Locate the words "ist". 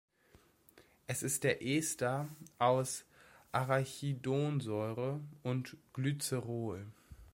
1.21-1.43